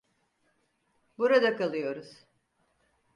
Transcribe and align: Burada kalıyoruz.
Burada 1.17 1.55
kalıyoruz. 1.57 2.25